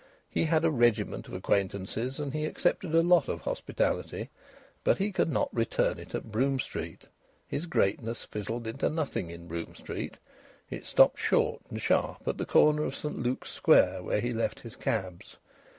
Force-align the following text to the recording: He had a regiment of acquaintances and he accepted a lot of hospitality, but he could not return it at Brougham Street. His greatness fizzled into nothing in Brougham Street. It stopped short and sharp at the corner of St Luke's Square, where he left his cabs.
He 0.31 0.45
had 0.45 0.65
a 0.65 0.71
regiment 0.71 1.27
of 1.27 1.35
acquaintances 1.35 2.19
and 2.19 2.33
he 2.33 2.45
accepted 2.45 2.95
a 2.95 3.03
lot 3.03 3.27
of 3.27 3.41
hospitality, 3.41 4.31
but 4.83 4.97
he 4.97 5.11
could 5.11 5.29
not 5.29 5.53
return 5.53 5.99
it 5.99 6.15
at 6.15 6.31
Brougham 6.31 6.57
Street. 6.59 7.07
His 7.47 7.67
greatness 7.67 8.25
fizzled 8.25 8.65
into 8.65 8.89
nothing 8.89 9.29
in 9.29 9.47
Brougham 9.47 9.75
Street. 9.75 10.17
It 10.71 10.87
stopped 10.87 11.19
short 11.19 11.61
and 11.69 11.79
sharp 11.79 12.27
at 12.27 12.39
the 12.39 12.47
corner 12.47 12.83
of 12.83 12.95
St 12.95 13.19
Luke's 13.19 13.51
Square, 13.51 14.01
where 14.01 14.21
he 14.21 14.33
left 14.33 14.61
his 14.61 14.75
cabs. 14.75 15.37